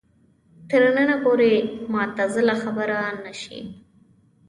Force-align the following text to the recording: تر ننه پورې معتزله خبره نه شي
تر 0.69 0.81
ننه 0.95 1.15
پورې 1.23 1.51
معتزله 1.93 2.55
خبره 2.63 2.99
نه 3.23 3.33
شي 3.41 3.59